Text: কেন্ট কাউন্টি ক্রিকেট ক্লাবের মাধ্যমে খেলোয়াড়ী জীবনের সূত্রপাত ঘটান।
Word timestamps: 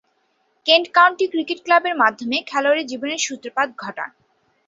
কেন্ট 0.65 0.87
কাউন্টি 0.93 1.25
ক্রিকেট 1.27 1.59
ক্লাবের 1.65 1.95
মাধ্যমে 1.95 2.37
খেলোয়াড়ী 2.49 2.83
জীবনের 2.83 3.21
সূত্রপাত 3.27 3.69
ঘটান। 3.77 4.09